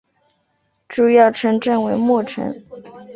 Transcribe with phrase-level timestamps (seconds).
[0.87, 2.59] 主要城镇为莫城。